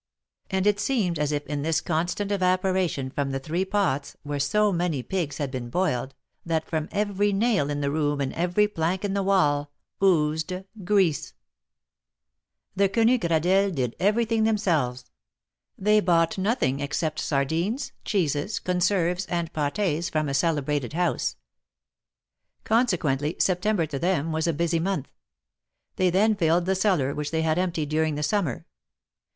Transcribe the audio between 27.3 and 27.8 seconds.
had